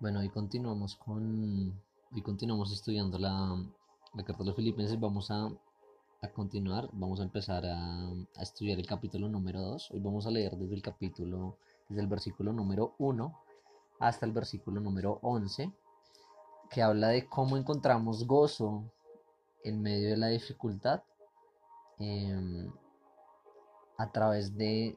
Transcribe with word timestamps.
Bueno, 0.00 0.20
hoy 0.20 0.28
continuamos 0.28 0.94
con. 0.94 1.72
Hoy 2.14 2.22
continuamos 2.22 2.72
estudiando 2.72 3.18
la, 3.18 3.60
la 4.14 4.22
carta 4.22 4.44
de 4.44 4.50
los 4.50 4.54
Filipenses. 4.54 5.00
Vamos 5.00 5.28
a, 5.32 5.50
a 6.22 6.28
continuar. 6.28 6.88
Vamos 6.92 7.18
a 7.18 7.24
empezar 7.24 7.66
a, 7.66 8.08
a 8.08 8.42
estudiar 8.42 8.78
el 8.78 8.86
capítulo 8.86 9.28
número 9.28 9.60
2. 9.60 9.90
Hoy 9.90 9.98
vamos 9.98 10.24
a 10.24 10.30
leer 10.30 10.56
desde 10.56 10.76
el 10.76 10.82
capítulo, 10.82 11.56
desde 11.88 12.02
el 12.02 12.06
versículo 12.06 12.52
número 12.52 12.94
1 12.98 13.40
hasta 13.98 14.24
el 14.24 14.30
versículo 14.30 14.80
número 14.80 15.18
11, 15.20 15.72
que 16.70 16.80
habla 16.80 17.08
de 17.08 17.26
cómo 17.26 17.56
encontramos 17.56 18.24
gozo 18.24 18.84
en 19.64 19.82
medio 19.82 20.10
de 20.10 20.16
la 20.16 20.28
dificultad 20.28 21.02
em, 21.98 22.70
a 23.96 24.12
través 24.12 24.56
de 24.56 24.96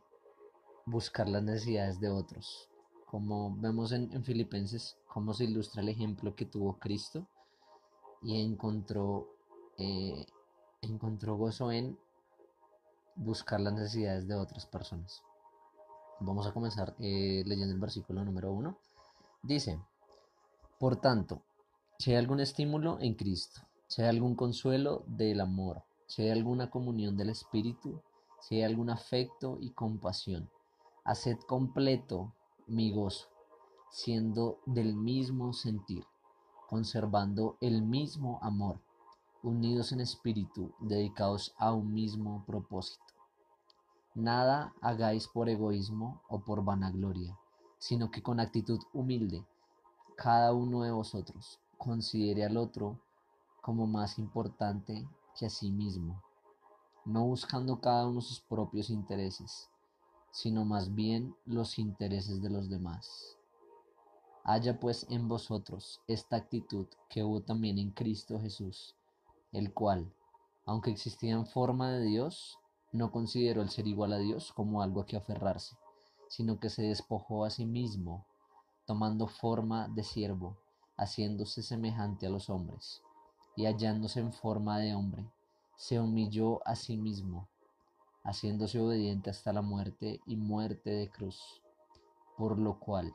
buscar 0.85 1.27
las 1.27 1.41
necesidades 1.41 1.99
de 1.99 2.09
otros 2.09 2.70
como 3.11 3.53
vemos 3.57 3.91
en, 3.91 4.23
Filipenses, 4.23 4.95
cómo 5.05 5.33
se 5.33 5.43
ilustra 5.43 5.81
el 5.81 5.89
ejemplo 5.89 6.33
que 6.33 6.45
tuvo 6.45 6.79
Cristo 6.79 7.27
y 8.21 8.41
encontró, 8.41 9.27
eh, 9.77 10.25
encontró 10.81 11.35
gozo 11.35 11.73
en 11.73 11.99
buscar 13.15 13.59
las 13.59 13.73
necesidades 13.73 14.29
de 14.29 14.35
otras 14.35 14.65
personas. 14.65 15.21
Vamos 16.21 16.47
a 16.47 16.53
comenzar 16.53 16.95
eh, 16.99 17.43
leyendo 17.45 17.73
el 17.73 17.81
versículo 17.81 18.23
número 18.23 18.53
1. 18.53 18.77
Dice, 19.43 19.77
por 20.79 20.95
tanto, 20.95 21.41
si 21.99 22.11
hay 22.11 22.17
algún 22.17 22.39
estímulo 22.39 22.97
en 23.01 23.15
Cristo, 23.15 23.59
si 23.87 24.03
hay 24.03 24.07
algún 24.07 24.35
consuelo 24.35 25.03
del 25.05 25.41
amor, 25.41 25.83
si 26.07 26.21
hay 26.21 26.29
alguna 26.29 26.69
comunión 26.69 27.17
del 27.17 27.31
Espíritu, 27.31 28.01
si 28.39 28.55
hay 28.55 28.63
algún 28.63 28.89
afecto 28.89 29.57
y 29.59 29.71
compasión, 29.71 30.49
haced 31.03 31.39
completo 31.39 32.31
mi 32.67 32.91
gozo, 32.93 33.27
siendo 33.89 34.59
del 34.65 34.95
mismo 34.95 35.53
sentir, 35.53 36.05
conservando 36.69 37.57
el 37.61 37.81
mismo 37.81 38.39
amor, 38.41 38.79
unidos 39.43 39.91
en 39.91 40.01
espíritu, 40.01 40.71
dedicados 40.79 41.53
a 41.57 41.73
un 41.73 41.93
mismo 41.93 42.43
propósito. 42.45 43.03
Nada 44.15 44.73
hagáis 44.81 45.27
por 45.27 45.49
egoísmo 45.49 46.21
o 46.29 46.39
por 46.39 46.63
vanagloria, 46.63 47.37
sino 47.77 48.11
que 48.11 48.21
con 48.21 48.39
actitud 48.39 48.79
humilde, 48.93 49.45
cada 50.15 50.53
uno 50.53 50.83
de 50.83 50.91
vosotros 50.91 51.59
considere 51.77 52.45
al 52.45 52.57
otro 52.57 52.99
como 53.61 53.87
más 53.87 54.19
importante 54.19 55.07
que 55.37 55.45
a 55.45 55.49
sí 55.49 55.71
mismo, 55.71 56.21
no 57.05 57.25
buscando 57.25 57.79
cada 57.79 58.07
uno 58.07 58.21
sus 58.21 58.39
propios 58.39 58.89
intereses, 58.89 59.69
sino 60.31 60.63
más 60.63 60.95
bien 60.95 61.35
los 61.45 61.77
intereses 61.77 62.41
de 62.41 62.49
los 62.49 62.69
demás. 62.69 63.37
Haya 64.43 64.79
pues 64.79 65.05
en 65.09 65.27
vosotros 65.27 66.01
esta 66.07 66.37
actitud 66.37 66.87
que 67.09 67.23
hubo 67.23 67.41
también 67.41 67.77
en 67.77 67.91
Cristo 67.91 68.39
Jesús, 68.39 68.95
el 69.51 69.73
cual, 69.73 70.11
aunque 70.65 70.89
existía 70.89 71.33
en 71.33 71.45
forma 71.45 71.91
de 71.91 72.05
Dios, 72.05 72.57
no 72.91 73.11
consideró 73.11 73.61
el 73.61 73.69
ser 73.69 73.87
igual 73.87 74.13
a 74.13 74.17
Dios 74.17 74.51
como 74.53 74.81
algo 74.81 75.01
a 75.01 75.05
que 75.05 75.17
aferrarse, 75.17 75.75
sino 76.29 76.59
que 76.59 76.69
se 76.69 76.83
despojó 76.83 77.45
a 77.45 77.49
sí 77.49 77.65
mismo, 77.65 78.25
tomando 78.85 79.27
forma 79.27 79.89
de 79.89 80.03
siervo, 80.03 80.57
haciéndose 80.97 81.61
semejante 81.61 82.25
a 82.25 82.29
los 82.29 82.49
hombres, 82.49 83.01
y 83.55 83.65
hallándose 83.65 84.21
en 84.21 84.33
forma 84.33 84.79
de 84.79 84.95
hombre, 84.95 85.29
se 85.75 85.99
humilló 85.99 86.65
a 86.65 86.75
sí 86.75 86.97
mismo 86.97 87.47
haciéndose 88.23 88.79
obediente 88.79 89.29
hasta 89.29 89.53
la 89.53 89.61
muerte 89.61 90.21
y 90.25 90.35
muerte 90.35 90.91
de 90.91 91.09
cruz, 91.09 91.61
por 92.37 92.59
lo 92.59 92.79
cual 92.79 93.13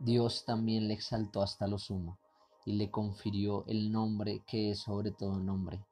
Dios 0.00 0.44
también 0.44 0.88
le 0.88 0.94
exaltó 0.94 1.42
hasta 1.42 1.66
lo 1.66 1.78
sumo 1.78 2.18
y 2.64 2.72
le 2.74 2.90
confirió 2.90 3.64
el 3.66 3.92
nombre 3.92 4.42
que 4.46 4.70
es 4.70 4.80
sobre 4.80 5.12
todo 5.12 5.38
nombre, 5.38 5.84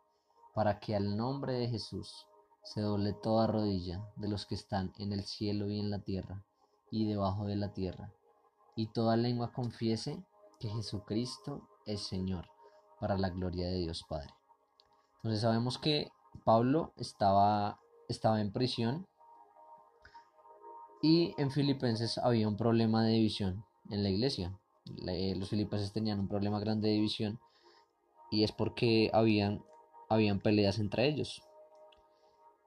para 0.55 0.81
que 0.81 0.97
al 0.97 1.17
nombre 1.17 1.55
de 1.55 1.69
Jesús 1.69 2.27
se 2.63 2.81
doble 2.81 3.13
toda 3.13 3.47
rodilla 3.47 4.05
de 4.17 4.29
los 4.29 4.47
que 4.47 4.55
están 4.55 4.93
en 4.99 5.13
el 5.13 5.25
cielo 5.25 5.69
y 5.69 5.79
en 5.79 5.91
la 5.91 6.01
tierra 6.01 6.45
y 6.91 7.07
debajo 7.07 7.47
de 7.47 7.57
la 7.57 7.73
tierra, 7.73 8.13
y 8.75 8.89
toda 8.89 9.17
lengua 9.17 9.53
confiese 9.53 10.23
que 10.59 10.69
Jesucristo 10.69 11.69
es 11.87 12.03
Señor, 12.07 12.49
para 12.99 13.17
la 13.17 13.31
gloria 13.31 13.67
de 13.67 13.79
Dios 13.79 14.05
Padre. 14.09 14.35
Entonces 15.17 15.41
sabemos 15.41 15.79
que 15.79 16.11
Pablo 16.45 16.93
estaba 16.97 17.81
estaba 18.11 18.41
en 18.41 18.53
prisión 18.53 19.07
y 21.03 21.35
en 21.39 21.51
Filipenses 21.51 22.19
había 22.19 22.49
un 22.49 22.57
problema 22.57 23.05
de 23.05 23.13
división 23.13 23.65
en 23.89 24.03
la 24.03 24.11
iglesia. 24.11 24.59
Los 24.85 25.49
filipenses 25.49 25.93
tenían 25.93 26.21
un 26.21 26.29
problema 26.29 26.61
grande 26.61 26.89
de 26.89 26.95
división 26.95 27.39
y 28.31 28.45
es 28.45 28.53
porque 28.53 29.11
habían, 29.13 29.65
habían 30.09 30.41
peleas 30.41 30.79
entre 30.79 31.09
ellos. 31.09 31.43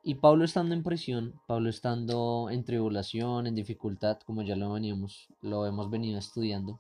Y 0.04 0.16
Pablo 0.16 0.44
estando 0.44 0.74
en 0.74 0.84
prisión, 0.84 1.40
Pablo 1.48 1.70
estando 1.70 2.50
en 2.50 2.66
tribulación, 2.66 3.48
en 3.48 3.56
dificultad, 3.56 4.20
como 4.26 4.42
ya 4.42 4.56
lo 4.56 4.74
veníamos, 4.74 5.28
lo 5.42 5.66
hemos 5.66 5.90
venido 5.90 6.20
estudiando, 6.20 6.80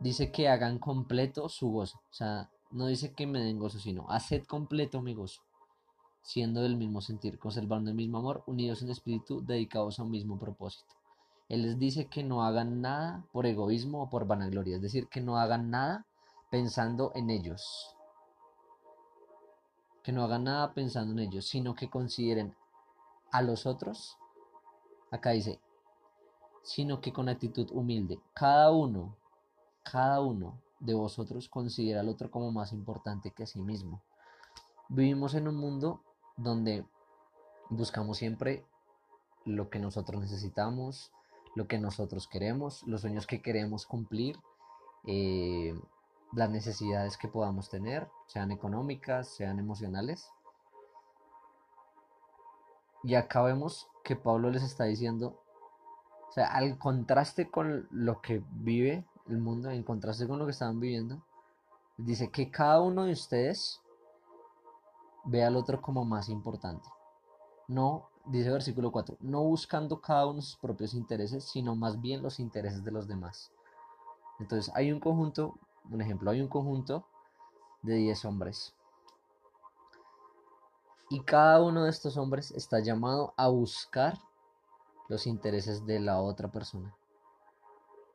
dice 0.00 0.30
que 0.32 0.48
hagan 0.48 0.78
completo 0.78 1.48
su 1.48 1.70
gozo. 1.70 1.98
O 2.10 2.14
sea, 2.14 2.50
no 2.70 2.86
dice 2.86 3.12
que 3.12 3.26
me 3.26 3.40
den 3.40 3.58
gozo, 3.58 3.78
sino 3.78 4.06
haced 4.08 4.44
completo 4.44 5.02
mi 5.02 5.14
gozo 5.14 5.42
siendo 6.24 6.62
del 6.62 6.76
mismo 6.76 7.02
sentir, 7.02 7.38
conservando 7.38 7.90
el 7.90 7.96
mismo 7.96 8.18
amor, 8.18 8.42
unidos 8.46 8.82
en 8.82 8.90
espíritu, 8.90 9.44
dedicados 9.44 9.98
a 9.98 10.04
un 10.04 10.10
mismo 10.10 10.38
propósito. 10.38 10.94
Él 11.50 11.62
les 11.62 11.78
dice 11.78 12.06
que 12.06 12.24
no 12.24 12.42
hagan 12.42 12.80
nada 12.80 13.22
por 13.30 13.44
egoísmo 13.44 14.02
o 14.02 14.10
por 14.10 14.26
vanagloria, 14.26 14.76
es 14.76 14.82
decir, 14.82 15.06
que 15.08 15.20
no 15.20 15.38
hagan 15.38 15.70
nada 15.70 16.06
pensando 16.50 17.12
en 17.14 17.28
ellos. 17.28 17.94
Que 20.02 20.12
no 20.12 20.24
hagan 20.24 20.44
nada 20.44 20.72
pensando 20.72 21.12
en 21.12 21.18
ellos, 21.18 21.46
sino 21.46 21.74
que 21.74 21.90
consideren 21.90 22.54
a 23.30 23.42
los 23.42 23.66
otros, 23.66 24.16
acá 25.10 25.30
dice, 25.30 25.60
sino 26.62 27.02
que 27.02 27.12
con 27.12 27.28
actitud 27.28 27.68
humilde, 27.70 28.18
cada 28.32 28.70
uno, 28.70 29.14
cada 29.82 30.22
uno 30.22 30.58
de 30.80 30.94
vosotros 30.94 31.50
considera 31.50 32.00
al 32.00 32.08
otro 32.08 32.30
como 32.30 32.50
más 32.50 32.72
importante 32.72 33.30
que 33.30 33.42
a 33.42 33.46
sí 33.46 33.60
mismo. 33.60 34.00
Vivimos 34.88 35.34
en 35.34 35.48
un 35.48 35.56
mundo 35.56 36.00
donde 36.36 36.84
buscamos 37.70 38.18
siempre 38.18 38.64
lo 39.44 39.68
que 39.70 39.78
nosotros 39.78 40.20
necesitamos, 40.20 41.12
lo 41.54 41.66
que 41.66 41.78
nosotros 41.78 42.26
queremos, 42.26 42.82
los 42.84 43.02
sueños 43.02 43.26
que 43.26 43.42
queremos 43.42 43.86
cumplir, 43.86 44.38
eh, 45.06 45.78
las 46.32 46.50
necesidades 46.50 47.16
que 47.16 47.28
podamos 47.28 47.68
tener, 47.68 48.08
sean 48.26 48.50
económicas, 48.50 49.28
sean 49.28 49.58
emocionales. 49.58 50.28
Y 53.02 53.14
acá 53.14 53.42
vemos 53.42 53.88
que 54.02 54.16
Pablo 54.16 54.50
les 54.50 54.62
está 54.62 54.84
diciendo, 54.84 55.38
o 56.28 56.32
sea, 56.32 56.46
al 56.48 56.78
contraste 56.78 57.50
con 57.50 57.86
lo 57.90 58.20
que 58.20 58.42
vive 58.50 59.04
el 59.28 59.38
mundo, 59.38 59.70
en 59.70 59.82
contraste 59.82 60.26
con 60.26 60.38
lo 60.38 60.46
que 60.46 60.52
estaban 60.52 60.80
viviendo, 60.80 61.22
dice 61.96 62.30
que 62.30 62.50
cada 62.50 62.80
uno 62.80 63.04
de 63.04 63.12
ustedes 63.12 63.80
ve 65.24 65.44
al 65.44 65.56
otro 65.56 65.80
como 65.80 66.04
más 66.04 66.28
importante. 66.28 66.88
No, 67.68 68.08
dice 68.26 68.50
versículo 68.50 68.92
4, 68.92 69.16
no 69.20 69.42
buscando 69.42 70.00
cada 70.00 70.26
uno 70.26 70.42
sus 70.42 70.56
propios 70.56 70.94
intereses, 70.94 71.44
sino 71.44 71.74
más 71.74 72.00
bien 72.00 72.22
los 72.22 72.40
intereses 72.40 72.84
de 72.84 72.90
los 72.90 73.08
demás. 73.08 73.50
Entonces 74.38 74.72
hay 74.74 74.92
un 74.92 75.00
conjunto, 75.00 75.54
un 75.90 76.00
ejemplo, 76.00 76.30
hay 76.30 76.40
un 76.40 76.48
conjunto 76.48 77.06
de 77.82 77.94
10 77.94 78.24
hombres. 78.24 78.74
Y 81.10 81.20
cada 81.20 81.62
uno 81.62 81.84
de 81.84 81.90
estos 81.90 82.16
hombres 82.16 82.50
está 82.50 82.80
llamado 82.80 83.34
a 83.36 83.48
buscar 83.48 84.18
los 85.08 85.26
intereses 85.26 85.84
de 85.86 86.00
la 86.00 86.20
otra 86.20 86.50
persona. 86.50 86.94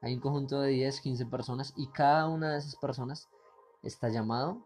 Hay 0.02 0.16
un 0.16 0.22
conjunto 0.22 0.62
de 0.62 0.70
10, 0.70 1.02
15 1.02 1.26
personas 1.26 1.74
y 1.76 1.88
cada 1.88 2.28
una 2.28 2.52
de 2.52 2.60
esas 2.60 2.76
personas 2.76 3.30
está 3.84 4.10
llamado 4.10 4.58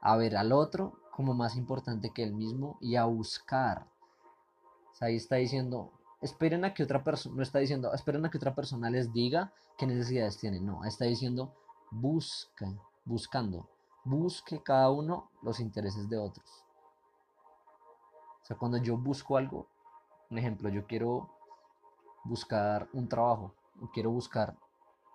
a 0.00 0.16
ver 0.16 0.36
al 0.36 0.52
otro 0.52 0.98
como 1.20 1.34
más 1.34 1.54
importante 1.54 2.12
que 2.14 2.22
él 2.22 2.32
mismo 2.32 2.78
y 2.80 2.96
a 2.96 3.04
buscar. 3.04 3.86
ahí 5.00 5.16
está 5.16 5.36
diciendo, 5.36 5.92
esperen 6.22 6.64
a 6.64 6.72
que 6.72 6.82
otra 6.82 7.04
persona, 7.04 7.36
no 7.36 7.42
está 7.42 7.58
diciendo, 7.58 7.92
esperen 7.92 8.24
a 8.24 8.30
que 8.30 8.38
otra 8.38 8.54
persona 8.54 8.88
les 8.88 9.12
diga 9.12 9.52
qué 9.76 9.86
necesidades 9.86 10.38
tienen, 10.38 10.64
no, 10.64 10.82
está 10.82 11.04
diciendo, 11.04 11.52
busca, 11.90 12.72
buscando, 13.04 13.68
busque 14.02 14.62
cada 14.62 14.90
uno 14.90 15.28
los 15.42 15.60
intereses 15.60 16.08
de 16.08 16.16
otros. 16.16 16.64
O 18.42 18.46
sea, 18.46 18.56
cuando 18.56 18.78
yo 18.78 18.96
busco 18.96 19.36
algo, 19.36 19.66
un 20.30 20.38
ejemplo, 20.38 20.70
yo 20.70 20.86
quiero 20.86 21.28
buscar 22.24 22.88
un 22.94 23.10
trabajo, 23.10 23.54
quiero 23.92 24.10
buscar 24.10 24.56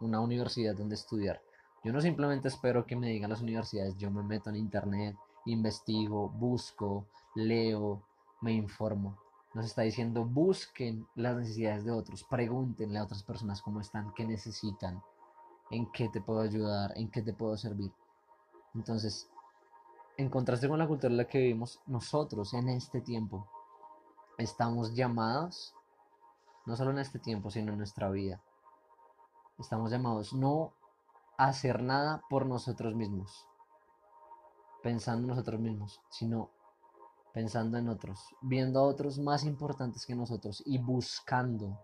una 0.01 0.19
universidad 0.19 0.75
donde 0.75 0.93
estudiar. 0.93 1.41
Yo 1.83 1.91
no 1.91 1.99
simplemente 1.99 2.47
espero 2.47 2.85
que 2.85 2.95
me 2.95 3.07
digan 3.07 3.31
las 3.31 3.41
universidades, 3.41 3.97
yo 3.97 4.11
me 4.11 4.21
meto 4.21 4.51
en 4.51 4.57
internet, 4.57 5.17
investigo, 5.45 6.29
busco, 6.29 7.05
leo, 7.35 8.03
me 8.41 8.53
informo. 8.53 9.17
Nos 9.53 9.65
está 9.65 9.83
diciendo 9.83 10.25
busquen 10.25 11.07
las 11.15 11.35
necesidades 11.37 11.85
de 11.85 11.91
otros, 11.91 12.23
pregúntenle 12.23 12.99
a 12.99 13.03
otras 13.03 13.23
personas 13.23 13.61
cómo 13.61 13.79
están, 13.79 14.13
qué 14.13 14.25
necesitan, 14.25 15.01
en 15.71 15.91
qué 15.91 16.09
te 16.09 16.21
puedo 16.21 16.41
ayudar, 16.41 16.91
en 16.95 17.09
qué 17.09 17.21
te 17.21 17.33
puedo 17.33 17.55
servir. 17.57 17.91
Entonces, 18.73 19.29
en 20.17 20.29
contraste 20.29 20.67
con 20.67 20.79
la 20.79 20.87
cultura 20.87 21.11
en 21.11 21.17
la 21.17 21.27
que 21.27 21.39
vivimos, 21.39 21.79
nosotros 21.87 22.53
en 22.53 22.69
este 22.69 23.01
tiempo 23.01 23.47
estamos 24.37 24.93
llamados, 24.93 25.73
no 26.65 26.75
solo 26.75 26.91
en 26.91 26.99
este 26.99 27.19
tiempo, 27.19 27.49
sino 27.49 27.71
en 27.71 27.77
nuestra 27.77 28.09
vida, 28.09 28.41
estamos 29.57 29.91
llamados 29.91 30.33
no 30.33 30.73
a 31.37 31.47
hacer 31.47 31.81
nada 31.81 32.23
por 32.29 32.45
nosotros 32.45 32.95
mismos, 32.95 33.47
pensando 34.85 35.23
en 35.23 35.29
nosotros 35.29 35.59
mismos, 35.59 35.99
sino 36.11 36.51
pensando 37.33 37.79
en 37.79 37.89
otros, 37.89 38.23
viendo 38.39 38.79
a 38.79 38.83
otros 38.83 39.17
más 39.17 39.43
importantes 39.43 40.05
que 40.05 40.13
nosotros 40.13 40.61
y 40.63 40.77
buscando 40.77 41.79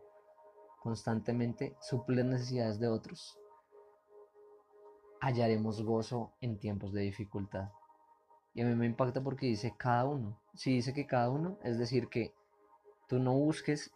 constantemente 0.84 1.76
suplir 1.82 2.24
necesidades 2.24 2.80
de 2.80 2.90
otros, 2.90 3.40
hallaremos 5.20 5.82
gozo 5.82 6.34
en 6.42 6.60
tiempos 6.60 6.94
de 6.94 7.02
dificultad. 7.02 7.72
Y 8.54 8.62
a 8.62 8.66
mí 8.66 8.76
me 8.76 8.86
impacta 8.86 9.24
porque 9.24 9.48
dice 9.48 9.74
cada 9.76 10.06
uno. 10.06 10.38
Si 10.54 10.72
dice 10.72 10.94
que 10.94 11.08
cada 11.08 11.32
uno, 11.32 11.58
es 11.64 11.80
decir, 11.80 12.08
que 12.08 12.36
tú 13.10 13.18
no 13.18 13.34
busques 13.34 13.90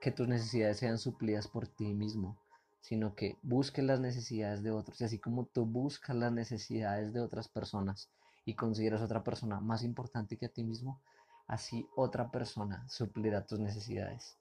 que 0.00 0.12
tus 0.12 0.28
necesidades 0.28 0.78
sean 0.78 0.98
suplidas 0.98 1.48
por 1.48 1.66
ti 1.66 1.92
mismo, 1.92 2.38
sino 2.80 3.16
que 3.16 3.36
busques 3.42 3.84
las 3.84 3.98
necesidades 3.98 4.62
de 4.62 4.70
otros. 4.70 5.00
Y 5.00 5.04
así 5.06 5.18
como 5.18 5.44
tú 5.44 5.66
buscas 5.66 6.14
las 6.14 6.30
necesidades 6.30 7.12
de 7.12 7.20
otras 7.20 7.48
personas, 7.48 8.08
y 8.44 8.54
consideras 8.54 9.02
otra 9.02 9.22
persona 9.22 9.60
más 9.60 9.82
importante 9.82 10.36
que 10.36 10.46
a 10.46 10.52
ti 10.52 10.64
mismo, 10.64 11.00
así 11.46 11.88
otra 11.96 12.30
persona 12.30 12.86
suplirá 12.88 13.46
tus 13.46 13.58
necesidades. 13.58 14.38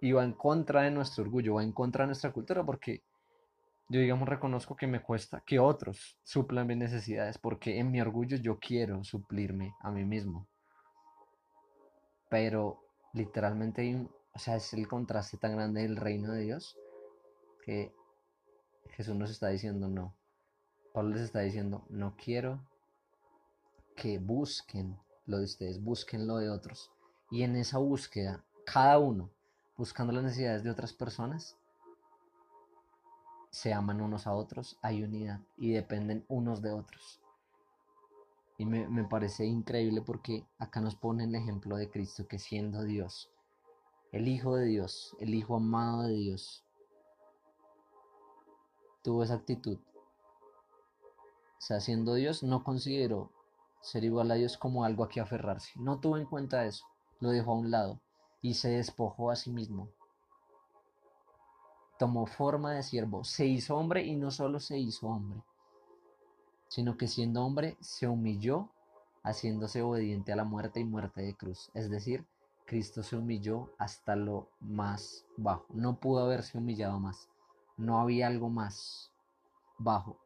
Y 0.00 0.12
va 0.12 0.24
en 0.24 0.32
contra 0.32 0.82
de 0.82 0.90
nuestro 0.90 1.24
orgullo, 1.24 1.54
va 1.54 1.62
en 1.62 1.72
contra 1.72 2.04
de 2.04 2.08
nuestra 2.08 2.32
cultura, 2.32 2.64
porque 2.64 3.02
yo, 3.88 4.00
digamos, 4.00 4.28
reconozco 4.28 4.76
que 4.76 4.86
me 4.86 5.02
cuesta 5.02 5.42
que 5.44 5.58
otros 5.58 6.16
suplan 6.22 6.66
mis 6.66 6.76
necesidades, 6.76 7.38
porque 7.38 7.78
en 7.78 7.90
mi 7.90 8.00
orgullo 8.00 8.36
yo 8.36 8.58
quiero 8.58 9.02
suplirme 9.04 9.74
a 9.80 9.90
mí 9.90 10.04
mismo. 10.04 10.46
Pero 12.28 12.78
literalmente 13.12 14.08
o 14.32 14.38
sea, 14.38 14.56
es 14.56 14.72
el 14.72 14.86
contraste 14.86 15.36
tan 15.36 15.56
grande 15.56 15.82
del 15.82 15.96
reino 15.96 16.32
de 16.32 16.42
Dios 16.42 16.78
que 17.64 17.92
Jesús 18.90 19.14
nos 19.16 19.30
está 19.30 19.48
diciendo 19.48 19.88
no. 19.88 20.14
Pablo 20.92 21.10
les 21.10 21.22
está 21.22 21.40
diciendo, 21.40 21.84
no 21.88 22.16
quiero 22.16 22.60
que 23.94 24.18
busquen 24.18 24.98
lo 25.26 25.38
de 25.38 25.44
ustedes, 25.44 25.82
busquen 25.82 26.26
lo 26.26 26.38
de 26.38 26.50
otros. 26.50 26.90
Y 27.30 27.42
en 27.42 27.56
esa 27.56 27.78
búsqueda, 27.78 28.44
cada 28.64 28.98
uno 28.98 29.30
buscando 29.76 30.12
las 30.12 30.24
necesidades 30.24 30.64
de 30.64 30.70
otras 30.70 30.92
personas, 30.92 31.56
se 33.50 33.72
aman 33.72 34.00
unos 34.00 34.26
a 34.26 34.34
otros, 34.34 34.78
hay 34.82 35.02
unidad 35.02 35.40
y 35.56 35.72
dependen 35.72 36.24
unos 36.28 36.62
de 36.62 36.72
otros. 36.72 37.20
Y 38.58 38.66
me, 38.66 38.88
me 38.88 39.04
parece 39.04 39.46
increíble 39.46 40.02
porque 40.02 40.44
acá 40.58 40.80
nos 40.80 40.96
pone 40.96 41.24
el 41.24 41.34
ejemplo 41.34 41.76
de 41.76 41.88
Cristo 41.88 42.26
que 42.26 42.38
siendo 42.38 42.82
Dios, 42.82 43.30
el 44.12 44.28
Hijo 44.28 44.56
de 44.56 44.66
Dios, 44.66 45.16
el 45.20 45.34
Hijo 45.34 45.56
amado 45.56 46.02
de 46.02 46.14
Dios, 46.14 46.64
tuvo 49.02 49.22
esa 49.22 49.34
actitud 49.34 49.78
o 51.60 51.62
sea, 51.62 51.78
siendo 51.78 52.14
Dios, 52.14 52.42
no 52.42 52.64
consideró 52.64 53.30
ser 53.82 54.02
igual 54.04 54.30
a 54.30 54.34
Dios 54.34 54.56
como 54.56 54.82
algo 54.82 55.04
a 55.04 55.10
que 55.10 55.20
aferrarse. 55.20 55.70
No 55.76 56.00
tuvo 56.00 56.16
en 56.16 56.24
cuenta 56.24 56.64
eso, 56.64 56.86
lo 57.20 57.28
dejó 57.28 57.52
a 57.52 57.58
un 57.58 57.70
lado 57.70 58.00
y 58.40 58.54
se 58.54 58.70
despojó 58.70 59.30
a 59.30 59.36
sí 59.36 59.50
mismo. 59.50 59.90
Tomó 61.98 62.24
forma 62.24 62.72
de 62.72 62.82
siervo, 62.82 63.24
se 63.24 63.44
hizo 63.44 63.76
hombre 63.76 64.06
y 64.06 64.16
no 64.16 64.30
solo 64.30 64.58
se 64.58 64.78
hizo 64.78 65.08
hombre, 65.08 65.42
sino 66.68 66.96
que 66.96 67.08
siendo 67.08 67.44
hombre 67.44 67.76
se 67.80 68.08
humilló 68.08 68.70
haciéndose 69.22 69.82
obediente 69.82 70.32
a 70.32 70.36
la 70.36 70.44
muerte 70.44 70.80
y 70.80 70.84
muerte 70.84 71.20
de 71.20 71.36
cruz. 71.36 71.70
Es 71.74 71.90
decir, 71.90 72.26
Cristo 72.64 73.02
se 73.02 73.16
humilló 73.16 73.70
hasta 73.76 74.16
lo 74.16 74.48
más 74.60 75.26
bajo. 75.36 75.66
No 75.68 76.00
pudo 76.00 76.24
haberse 76.24 76.56
humillado 76.56 76.98
más. 76.98 77.28
No 77.76 78.00
había 78.00 78.28
algo 78.28 78.48
más 78.48 79.12
bajo 79.76 80.16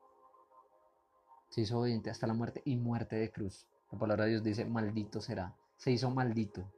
se 1.54 1.60
hizo 1.60 1.78
obediente 1.78 2.10
hasta 2.10 2.26
la 2.26 2.34
muerte 2.34 2.62
y 2.64 2.74
muerte 2.74 3.14
de 3.14 3.30
cruz. 3.30 3.68
La 3.92 3.96
palabra 3.96 4.24
de 4.24 4.30
Dios 4.30 4.42
dice, 4.42 4.64
maldito 4.64 5.20
será. 5.20 5.54
Se 5.76 5.92
hizo 5.92 6.10
maldito. 6.10 6.68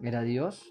Era 0.00 0.20
Dios. 0.20 0.70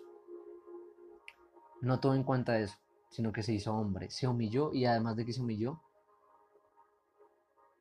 No 1.81 2.00
todo 2.00 2.13
en 2.13 2.24
cuenta 2.24 2.60
eso, 2.60 2.78
sino 3.10 3.31
que 3.31 3.42
se 3.42 3.54
hizo 3.54 3.74
hombre. 3.74 4.12
Se 4.12 4.28
humilló 4.28 4.72
y 4.74 4.86
además 4.86 5.16
de 5.16 5.25
que 5.25 5.34
se 5.34 5.42
humilló, 5.42 5.81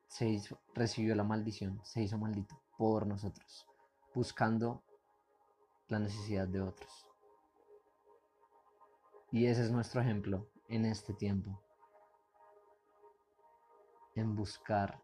se 0.07 0.27
hizo, 0.27 0.59
recibió 0.73 1.13
la 1.13 1.23
maldición. 1.23 1.79
Se 1.83 2.01
hizo 2.01 2.17
maldito 2.17 2.59
por 2.75 3.05
nosotros, 3.05 3.67
buscando 4.15 4.81
la 5.89 5.99
necesidad 5.99 6.47
de 6.47 6.59
otros. 6.59 7.05
Y 9.31 9.45
ese 9.45 9.61
es 9.61 9.69
nuestro 9.69 10.01
ejemplo 10.01 10.47
en 10.69 10.85
este 10.87 11.13
tiempo 11.13 11.61
en 14.15 14.35
buscar 14.35 14.99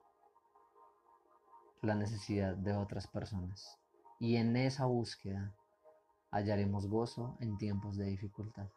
la 1.82 1.96
necesidad 1.96 2.56
de 2.56 2.76
otras 2.76 3.08
personas. 3.08 3.78
Y 4.20 4.36
en 4.36 4.56
esa 4.56 4.86
búsqueda 4.86 5.54
hallaremos 6.32 6.88
gozo 6.88 7.38
en 7.40 7.58
tiempos 7.58 7.98
de 7.98 8.06
dificultad. 8.06 8.68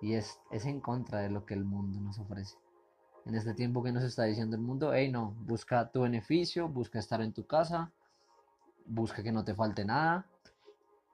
Y 0.00 0.14
es, 0.14 0.38
es 0.50 0.66
en 0.66 0.80
contra 0.80 1.20
de 1.20 1.30
lo 1.30 1.46
que 1.46 1.54
el 1.54 1.64
mundo 1.64 2.00
nos 2.00 2.18
ofrece. 2.18 2.56
En 3.24 3.36
este 3.36 3.54
tiempo 3.54 3.82
que 3.82 3.92
nos 3.92 4.02
está 4.02 4.24
diciendo 4.24 4.56
el 4.56 4.62
mundo, 4.62 4.92
hey 4.92 5.10
no, 5.10 5.30
busca 5.46 5.90
tu 5.90 6.02
beneficio, 6.02 6.68
busca 6.68 6.98
estar 6.98 7.22
en 7.22 7.32
tu 7.32 7.46
casa, 7.46 7.92
busca 8.84 9.22
que 9.22 9.30
no 9.30 9.44
te 9.44 9.54
falte 9.54 9.84
nada, 9.84 10.26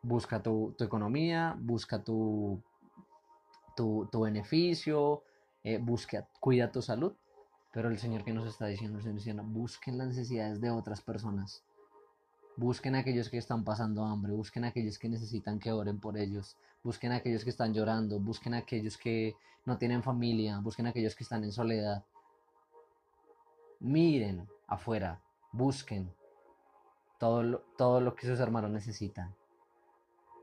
busca 0.02 0.42
tu, 0.42 0.74
economía, 0.78 1.54
busca 1.58 2.02
tu, 2.02 2.62
tu, 3.76 4.20
beneficio, 4.20 5.22
eh, 5.62 5.78
busca, 5.78 6.26
cuida 6.40 6.72
tu 6.72 6.80
salud. 6.80 7.12
Pero 7.72 7.88
el 7.88 7.98
Señor 7.98 8.24
que 8.24 8.32
nos 8.32 8.46
está 8.46 8.66
diciendo, 8.66 8.98
el 8.98 9.20
Señor 9.20 9.44
busquen 9.44 9.98
las 9.98 10.08
necesidades 10.08 10.60
de 10.60 10.70
otras 10.70 11.02
personas. 11.02 11.62
Busquen 12.56 12.94
a 12.94 13.00
aquellos 13.00 13.28
que 13.28 13.38
están 13.38 13.62
pasando 13.62 14.04
hambre, 14.04 14.32
busquen 14.32 14.64
a 14.64 14.68
aquellos 14.68 14.98
que 14.98 15.08
necesitan 15.08 15.60
que 15.60 15.70
oren 15.70 16.00
por 16.00 16.18
ellos, 16.18 16.56
busquen 16.82 17.12
a 17.12 17.16
aquellos 17.16 17.44
que 17.44 17.50
están 17.50 17.72
llorando, 17.72 18.18
busquen 18.18 18.54
a 18.54 18.58
aquellos 18.58 18.96
que 18.96 19.36
no 19.64 19.78
tienen 19.78 20.02
familia, 20.02 20.58
busquen 20.58 20.86
a 20.86 20.90
aquellos 20.90 21.14
que 21.14 21.22
están 21.22 21.44
en 21.44 21.52
soledad. 21.52 22.04
Miren 23.80 24.48
afuera, 24.66 25.20
busquen 25.52 26.12
todo 27.18 27.60
todo 27.76 28.00
lo 28.00 28.16
que 28.16 28.26
sus 28.26 28.40
hermanos 28.40 28.70
necesitan 28.70 29.34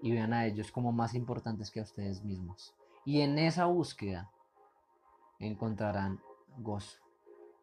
y 0.01 0.12
vean 0.12 0.32
a 0.32 0.46
ellos 0.46 0.72
como 0.72 0.91
más 0.91 1.15
importantes 1.15 1.72
que 1.72 1.79
a 1.79 1.84
ustedes 1.84 2.24
mismos. 2.24 2.74
Y 3.03 3.22
en 3.22 3.39
esa 3.39 3.65
búsqueda 3.65 4.32
encontrarán 5.39 6.22
gozo 6.58 7.04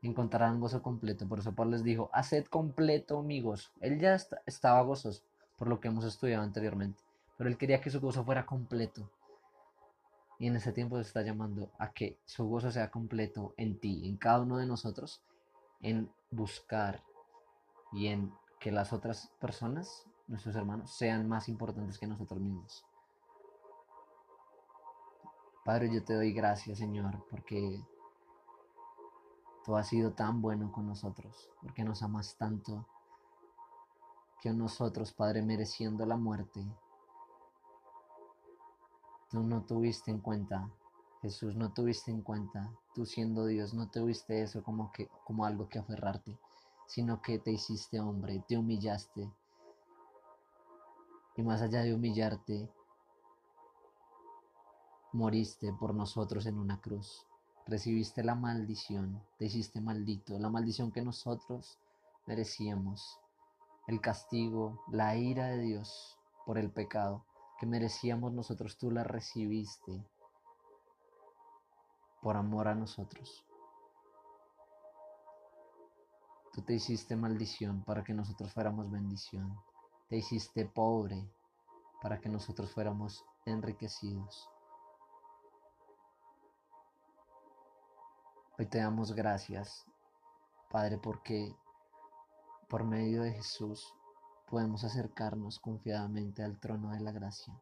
encontrarán 0.02 0.60
gozo 0.60 0.82
completo. 0.82 1.28
Por 1.28 1.38
eso 1.38 1.54
Pablo 1.54 1.72
les 1.72 1.84
dijo, 1.84 2.10
haced 2.12 2.46
completo 2.46 3.22
mi 3.22 3.40
gozo. 3.40 3.70
Él 3.80 4.00
ya 4.00 4.16
estaba 4.46 4.82
gozoso, 4.82 5.22
por 5.56 5.68
lo 5.68 5.80
que 5.80 5.88
hemos 5.88 6.04
estudiado 6.04 6.42
anteriormente, 6.42 7.02
pero 7.38 7.48
él 7.48 7.56
quería 7.56 7.80
que 7.80 7.90
su 7.90 8.00
gozo 8.00 8.24
fuera 8.24 8.44
completo. 8.44 9.10
Y 10.38 10.48
en 10.48 10.56
ese 10.56 10.72
tiempo 10.72 10.96
se 10.96 11.02
está 11.02 11.22
llamando 11.22 11.70
a 11.78 11.92
que 11.92 12.18
su 12.24 12.44
gozo 12.48 12.70
sea 12.72 12.90
completo 12.90 13.54
en 13.56 13.78
ti, 13.78 14.08
en 14.08 14.16
cada 14.16 14.40
uno 14.40 14.56
de 14.56 14.66
nosotros, 14.66 15.22
en 15.80 16.10
buscar 16.30 17.02
y 17.92 18.08
en 18.08 18.32
que 18.58 18.72
las 18.72 18.92
otras 18.92 19.30
personas, 19.40 20.06
nuestros 20.26 20.56
hermanos, 20.56 20.92
sean 20.96 21.28
más 21.28 21.48
importantes 21.48 21.98
que 21.98 22.06
nosotros 22.08 22.40
mismos. 22.40 22.84
Padre, 25.64 25.94
yo 25.94 26.02
te 26.02 26.14
doy 26.14 26.32
gracias, 26.32 26.78
Señor, 26.78 27.24
porque 27.30 27.80
Tú 29.64 29.76
has 29.76 29.86
sido 29.86 30.12
tan 30.12 30.42
bueno 30.42 30.72
con 30.72 30.88
nosotros, 30.88 31.48
porque 31.60 31.84
nos 31.84 32.02
amas 32.02 32.36
tanto, 32.36 32.84
que 34.40 34.52
nosotros, 34.52 35.12
Padre, 35.12 35.40
mereciendo 35.40 36.04
la 36.04 36.16
muerte, 36.16 36.66
tú 39.30 39.44
no 39.44 39.62
tuviste 39.62 40.10
en 40.10 40.18
cuenta, 40.18 40.68
Jesús, 41.20 41.54
no 41.54 41.72
tuviste 41.72 42.10
en 42.10 42.22
cuenta, 42.22 42.72
tú 42.92 43.06
siendo 43.06 43.46
Dios, 43.46 43.72
no 43.72 43.88
tuviste 43.88 44.42
eso 44.42 44.64
como, 44.64 44.90
que, 44.90 45.08
como 45.24 45.44
algo 45.44 45.68
que 45.68 45.78
aferrarte, 45.78 46.36
sino 46.86 47.22
que 47.22 47.38
te 47.38 47.52
hiciste 47.52 48.00
hombre, 48.00 48.44
te 48.48 48.58
humillaste. 48.58 49.30
Y 51.36 51.42
más 51.44 51.62
allá 51.62 51.82
de 51.82 51.94
humillarte, 51.94 52.68
moriste 55.12 55.72
por 55.72 55.94
nosotros 55.94 56.46
en 56.46 56.58
una 56.58 56.80
cruz 56.80 57.28
recibiste 57.66 58.22
la 58.24 58.34
maldición, 58.34 59.22
te 59.38 59.46
hiciste 59.46 59.80
maldito, 59.80 60.38
la 60.38 60.50
maldición 60.50 60.92
que 60.92 61.02
nosotros 61.02 61.78
merecíamos, 62.26 63.18
el 63.86 64.00
castigo, 64.00 64.84
la 64.90 65.16
ira 65.16 65.46
de 65.46 65.58
Dios 65.58 66.18
por 66.46 66.58
el 66.58 66.70
pecado 66.70 67.24
que 67.62 67.66
merecíamos 67.66 68.32
nosotros, 68.32 68.76
tú 68.76 68.90
la 68.90 69.04
recibiste 69.04 70.04
por 72.20 72.36
amor 72.36 72.66
a 72.66 72.74
nosotros. 72.74 73.44
Tú 76.52 76.62
te 76.62 76.74
hiciste 76.74 77.14
maldición 77.14 77.84
para 77.84 78.02
que 78.02 78.14
nosotros 78.14 78.52
fuéramos 78.52 78.90
bendición. 78.90 79.56
Te 80.08 80.16
hiciste 80.16 80.66
pobre 80.66 81.24
para 82.02 82.20
que 82.20 82.28
nosotros 82.28 82.72
fuéramos 82.72 83.24
enriquecidos. 83.46 84.51
Hoy 88.62 88.68
te 88.68 88.78
damos 88.78 89.12
gracias, 89.12 89.84
Padre, 90.70 90.96
porque 90.96 91.52
por 92.68 92.84
medio 92.84 93.22
de 93.22 93.32
Jesús 93.32 93.92
podemos 94.48 94.84
acercarnos 94.84 95.58
confiadamente 95.58 96.44
al 96.44 96.60
trono 96.60 96.90
de 96.90 97.00
la 97.00 97.10
gracia. 97.10 97.60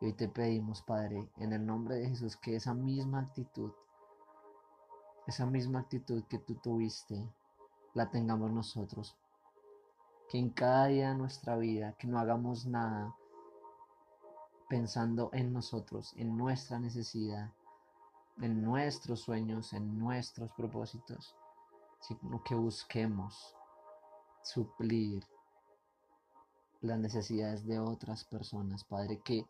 Y 0.00 0.06
hoy 0.06 0.12
te 0.14 0.30
pedimos, 0.30 0.80
Padre, 0.80 1.28
en 1.36 1.52
el 1.52 1.66
nombre 1.66 1.96
de 1.96 2.08
Jesús, 2.08 2.38
que 2.38 2.56
esa 2.56 2.72
misma 2.72 3.20
actitud, 3.20 3.70
esa 5.26 5.44
misma 5.44 5.80
actitud 5.80 6.24
que 6.24 6.38
tú 6.38 6.54
tuviste, 6.54 7.30
la 7.92 8.10
tengamos 8.10 8.50
nosotros. 8.50 9.14
Que 10.30 10.38
en 10.38 10.48
cada 10.48 10.86
día 10.86 11.10
de 11.10 11.16
nuestra 11.16 11.58
vida, 11.58 11.92
que 11.98 12.06
no 12.06 12.18
hagamos 12.18 12.64
nada 12.64 13.14
pensando 14.70 15.28
en 15.34 15.52
nosotros, 15.52 16.14
en 16.16 16.34
nuestra 16.34 16.78
necesidad, 16.78 17.52
en 18.40 18.62
nuestros 18.62 19.20
sueños, 19.20 19.72
en 19.72 19.98
nuestros 19.98 20.50
propósitos, 20.52 21.34
sino 22.00 22.42
que 22.42 22.54
busquemos 22.54 23.54
suplir 24.42 25.24
las 26.80 26.98
necesidades 26.98 27.66
de 27.66 27.78
otras 27.78 28.24
personas, 28.24 28.84
Padre, 28.84 29.20
que 29.24 29.46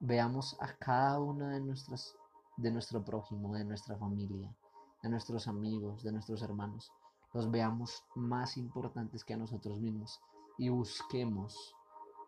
veamos 0.00 0.56
a 0.60 0.74
cada 0.76 1.20
uno 1.20 1.46
de 1.48 1.60
nuestras 1.60 2.16
de 2.60 2.70
nuestro 2.70 3.02
prójimo, 3.02 3.54
de 3.54 3.64
nuestra 3.64 3.96
familia, 3.96 4.54
de 5.02 5.08
nuestros 5.08 5.48
amigos, 5.48 6.02
de 6.02 6.12
nuestros 6.12 6.42
hermanos, 6.42 6.92
los 7.32 7.50
veamos 7.50 8.04
más 8.14 8.56
importantes 8.58 9.24
que 9.24 9.32
a 9.32 9.38
nosotros 9.38 9.80
mismos 9.80 10.20
y 10.58 10.68
busquemos, 10.68 11.74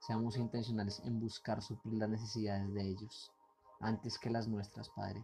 seamos 0.01 0.39
intencionales 0.39 1.01
en 1.05 1.21
buscar 1.21 1.61
suplir 1.61 1.99
las 1.99 2.09
necesidades 2.09 2.73
de 2.73 2.83
ellos 2.83 3.31
antes 3.81 4.19
que 4.19 4.31
las 4.31 4.49
nuestras, 4.49 4.89
Padre. 4.91 5.23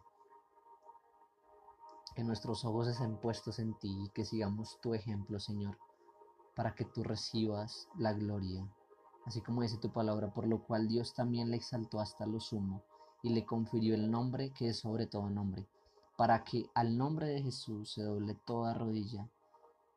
Que 2.18 2.24
nuestros 2.24 2.64
ojos 2.64 2.88
estén 2.88 3.16
puestos 3.16 3.60
en 3.60 3.74
ti 3.74 3.96
y 4.04 4.08
que 4.08 4.24
sigamos 4.24 4.80
tu 4.80 4.92
ejemplo, 4.92 5.38
Señor, 5.38 5.78
para 6.56 6.74
que 6.74 6.84
tú 6.84 7.04
recibas 7.04 7.86
la 7.96 8.12
gloria 8.12 8.66
así 9.28 9.42
como 9.42 9.60
dice 9.60 9.76
tu 9.76 9.90
palabra, 9.90 10.32
por 10.32 10.46
lo 10.46 10.62
cual 10.62 10.88
Dios 10.88 11.12
también 11.12 11.50
le 11.50 11.58
exaltó 11.58 12.00
hasta 12.00 12.24
lo 12.24 12.40
sumo 12.40 12.82
y 13.22 13.28
le 13.28 13.44
confirió 13.44 13.94
el 13.94 14.10
nombre 14.10 14.50
que 14.50 14.68
es 14.68 14.78
sobre 14.78 15.06
todo 15.06 15.28
nombre, 15.28 15.66
para 16.16 16.42
que 16.44 16.70
al 16.74 16.96
nombre 16.96 17.26
de 17.26 17.42
Jesús 17.42 17.92
se 17.92 18.02
doble 18.02 18.34
toda 18.46 18.72
rodilla 18.72 19.28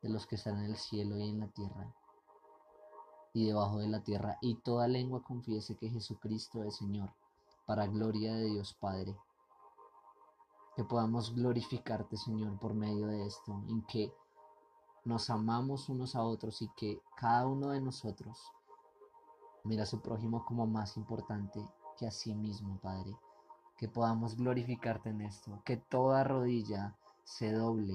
de 0.02 0.10
los 0.10 0.26
que 0.26 0.34
están 0.36 0.58
en 0.58 0.66
el 0.66 0.76
cielo 0.76 1.16
y 1.16 1.30
en 1.30 1.40
la 1.40 1.48
tierra 1.48 1.94
y 3.32 3.46
debajo 3.46 3.78
de 3.78 3.88
la 3.88 4.04
tierra, 4.04 4.36
y 4.42 4.56
toda 4.56 4.86
lengua 4.86 5.22
confiese 5.22 5.76
que 5.76 5.88
Jesucristo 5.88 6.62
es 6.64 6.76
Señor, 6.76 7.10
para 7.64 7.86
gloria 7.86 8.34
de 8.34 8.44
Dios 8.44 8.76
Padre. 8.78 9.16
Que 10.74 10.84
podamos 10.84 11.34
glorificarte, 11.34 12.16
Señor, 12.16 12.58
por 12.58 12.74
medio 12.74 13.06
de 13.06 13.26
esto, 13.26 13.52
en 13.68 13.82
que 13.82 14.12
nos 15.04 15.30
amamos 15.30 15.88
unos 15.88 16.14
a 16.16 16.22
otros 16.22 16.62
y 16.62 16.68
que 16.76 17.00
cada 17.16 17.46
uno 17.46 17.70
de 17.70 17.80
nosotros 17.80 18.52
Mira 19.64 19.84
a 19.84 19.86
su 19.86 20.00
prójimo 20.00 20.44
como 20.44 20.66
más 20.66 20.96
importante 20.96 21.64
que 21.96 22.06
a 22.06 22.10
sí 22.10 22.34
mismo, 22.34 22.78
Padre. 22.78 23.16
Que 23.76 23.88
podamos 23.88 24.36
glorificarte 24.36 25.10
en 25.10 25.20
esto, 25.20 25.62
que 25.64 25.76
toda 25.76 26.24
rodilla 26.24 26.96
se 27.22 27.52
doble 27.52 27.94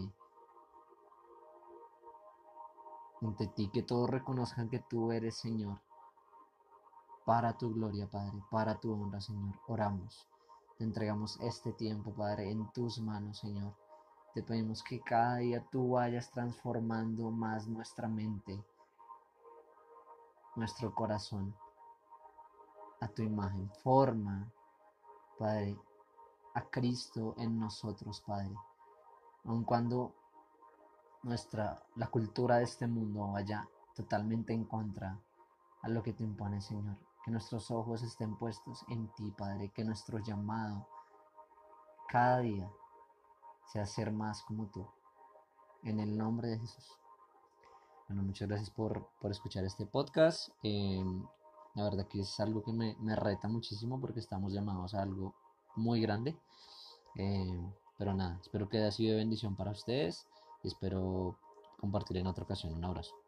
ante 3.22 3.48
ti, 3.48 3.70
que 3.70 3.84
todos 3.84 4.10
reconozcan 4.10 4.70
que 4.70 4.80
tú 4.80 5.12
eres 5.12 5.36
Señor. 5.36 5.82
Para 7.26 7.58
tu 7.58 7.74
gloria, 7.74 8.08
Padre, 8.10 8.42
para 8.50 8.80
tu 8.80 8.94
honra, 8.94 9.20
Señor. 9.20 9.60
Oramos. 9.68 10.26
Te 10.78 10.84
entregamos 10.84 11.40
este 11.42 11.74
tiempo, 11.74 12.14
Padre, 12.14 12.52
en 12.52 12.72
tus 12.72 13.00
manos, 13.00 13.40
Señor. 13.40 13.74
Te 14.36 14.44
pedimos 14.44 14.84
que 14.84 15.00
cada 15.02 15.38
día 15.38 15.66
tú 15.72 15.92
vayas 15.92 16.30
transformando 16.30 17.32
más 17.32 17.68
nuestra 17.68 18.08
mente 18.08 18.64
nuestro 20.56 20.94
corazón 20.94 21.56
a 23.00 23.08
tu 23.08 23.22
imagen. 23.22 23.72
Forma, 23.84 24.52
Padre, 25.38 25.78
a 26.54 26.62
Cristo 26.62 27.36
en 27.38 27.60
nosotros, 27.60 28.22
Padre. 28.22 28.54
Aun 29.46 29.64
cuando 29.64 30.14
nuestra, 31.24 31.82
la 31.96 32.08
cultura 32.08 32.58
de 32.58 32.66
este 32.66 32.88
mundo 32.88 33.32
vaya 33.32 33.68
totalmente 33.96 34.54
en 34.54 34.66
contra 34.66 35.20
a 35.82 35.90
lo 35.90 36.04
que 36.04 36.14
te 36.14 36.24
impone, 36.24 36.62
Señor. 36.62 37.07
Que 37.28 37.32
nuestros 37.32 37.72
ojos 37.72 38.04
estén 38.04 38.38
puestos 38.38 38.86
en 38.88 39.10
ti, 39.10 39.32
Padre. 39.32 39.68
Que 39.76 39.84
nuestro 39.84 40.20
llamado 40.20 40.88
cada 42.08 42.40
día 42.40 42.72
sea 43.66 43.86
ser 43.86 44.14
más 44.14 44.44
como 44.44 44.68
tú. 44.68 44.88
En 45.84 46.00
el 46.00 46.18
nombre 46.18 46.48
de 46.48 46.60
Jesús. 46.60 46.86
Bueno, 48.08 48.24
muchas 48.24 48.48
gracias 48.48 48.70
por, 48.70 49.10
escuchar 49.30 49.66
este 49.66 49.86
podcast. 49.86 50.52
Em, 50.64 51.22
la 51.76 51.84
verdad 51.84 52.08
que 52.08 52.22
es 52.22 52.40
algo 52.40 52.64
que 52.64 52.72
me, 52.72 52.96
reta 53.18 53.50
muchísimo 53.50 54.00
porque 54.00 54.22
estamos 54.22 54.54
llamados 54.54 54.94
a 54.94 55.02
algo 55.02 55.36
muy 55.76 56.00
grande. 56.00 56.34
Em, 57.16 57.74
pero 57.98 58.14
nada, 58.14 58.40
espero 58.42 58.70
que 58.70 58.78
haya 58.78 58.92
sido 58.92 59.12
de 59.12 59.18
bendición 59.18 59.54
para 59.54 59.72
ustedes 59.72 60.26
y 60.64 60.70
espero 60.70 61.36
compartir 61.78 62.16
en 62.16 62.28
otra 62.28 62.46
ocasión. 62.46 62.74
Un 62.74 62.86
abrazo. 62.86 63.27